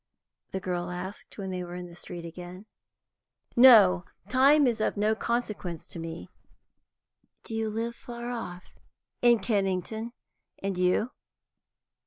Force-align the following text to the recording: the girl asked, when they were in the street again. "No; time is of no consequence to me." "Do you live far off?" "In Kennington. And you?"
the 0.51 0.59
girl 0.59 0.89
asked, 0.89 1.37
when 1.37 1.51
they 1.51 1.63
were 1.63 1.75
in 1.75 1.85
the 1.85 1.93
street 1.93 2.25
again. 2.25 2.65
"No; 3.55 4.03
time 4.29 4.65
is 4.65 4.81
of 4.81 4.97
no 4.97 5.13
consequence 5.13 5.87
to 5.89 5.99
me." 5.99 6.27
"Do 7.43 7.53
you 7.55 7.69
live 7.69 7.95
far 7.95 8.31
off?" 8.31 8.79
"In 9.21 9.37
Kennington. 9.37 10.13
And 10.57 10.75
you?" 10.75 11.11